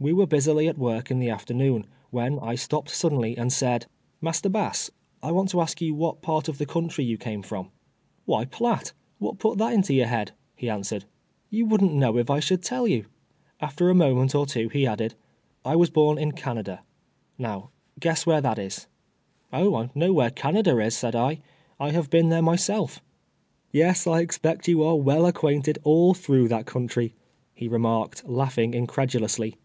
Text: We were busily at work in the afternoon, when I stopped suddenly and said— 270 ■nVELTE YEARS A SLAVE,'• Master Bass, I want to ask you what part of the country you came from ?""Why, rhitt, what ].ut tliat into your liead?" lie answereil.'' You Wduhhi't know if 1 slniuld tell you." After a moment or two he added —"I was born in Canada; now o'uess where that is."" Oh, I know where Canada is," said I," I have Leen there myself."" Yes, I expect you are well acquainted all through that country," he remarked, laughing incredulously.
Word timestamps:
We 0.00 0.12
were 0.12 0.28
busily 0.28 0.68
at 0.68 0.78
work 0.78 1.10
in 1.10 1.18
the 1.18 1.28
afternoon, 1.30 1.84
when 2.10 2.38
I 2.38 2.54
stopped 2.54 2.90
suddenly 2.90 3.36
and 3.36 3.52
said— 3.52 3.86
270 4.20 4.20
■nVELTE 4.20 4.20
YEARS 4.20 4.20
A 4.20 4.20
SLAVE,'• 4.20 4.20
Master 4.22 4.48
Bass, 4.48 4.90
I 5.28 5.32
want 5.32 5.48
to 5.48 5.60
ask 5.60 5.80
you 5.80 5.92
what 5.96 6.22
part 6.22 6.46
of 6.46 6.58
the 6.58 6.66
country 6.66 7.04
you 7.04 7.18
came 7.18 7.42
from 7.42 7.72
?""Why, 8.24 8.44
rhitt, 8.44 8.92
what 9.18 9.44
].ut 9.44 9.58
tliat 9.58 9.74
into 9.74 9.94
your 9.94 10.06
liead?" 10.06 10.30
lie 10.62 10.68
answereil.'' 10.68 11.02
You 11.50 11.66
Wduhhi't 11.66 11.94
know 11.94 12.16
if 12.16 12.28
1 12.28 12.40
slniuld 12.40 12.62
tell 12.62 12.86
you." 12.86 13.06
After 13.60 13.90
a 13.90 13.94
moment 13.96 14.36
or 14.36 14.46
two 14.46 14.68
he 14.68 14.86
added 14.86 15.16
—"I 15.64 15.74
was 15.74 15.90
born 15.90 16.16
in 16.16 16.30
Canada; 16.30 16.84
now 17.36 17.70
o'uess 18.00 18.24
where 18.24 18.40
that 18.40 18.60
is."" 18.60 18.86
Oh, 19.52 19.74
I 19.74 19.90
know 19.96 20.12
where 20.12 20.30
Canada 20.30 20.78
is," 20.78 20.96
said 20.96 21.16
I," 21.16 21.40
I 21.80 21.90
have 21.90 22.10
Leen 22.12 22.28
there 22.30 22.40
myself."" 22.40 23.00
Yes, 23.72 24.06
I 24.06 24.20
expect 24.20 24.68
you 24.68 24.80
are 24.84 24.94
well 24.94 25.26
acquainted 25.26 25.76
all 25.82 26.14
through 26.14 26.46
that 26.50 26.66
country," 26.66 27.16
he 27.52 27.66
remarked, 27.66 28.24
laughing 28.28 28.74
incredulously. 28.74 29.56